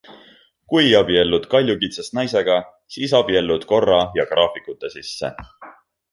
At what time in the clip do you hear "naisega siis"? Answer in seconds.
2.19-3.13